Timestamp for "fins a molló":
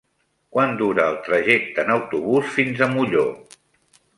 2.57-3.29